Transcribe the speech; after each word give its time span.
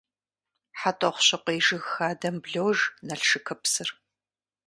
Хьэтӏохъущыкъуей 0.79 1.59
жыг 1.65 1.83
хадэм 1.91 2.35
блож 2.43 2.79
Налшыкыпсыр. 3.07 3.89